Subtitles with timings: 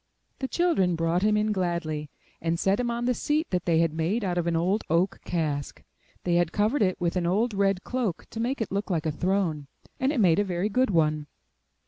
[0.39, 2.09] The children brought him in gladly,
[2.41, 4.83] and set him on the seat that they had made out of an old
[5.25, 5.83] cask.
[6.23, 9.11] They had covered it with an old red cloak to make it look like a
[9.11, 9.67] throne,
[9.99, 11.27] and it made a very good one.